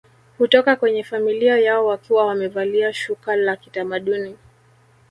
Hutoka 0.37 0.75
kwenye 0.75 1.03
familia 1.03 1.57
yao 1.59 1.85
wakiwa 1.85 2.25
wamevalia 2.25 2.93
shuka 2.93 3.35
la 3.35 3.55
kitamaduni 3.55 4.37